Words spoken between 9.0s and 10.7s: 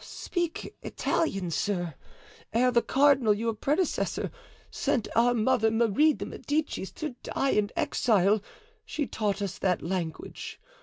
taught us that language.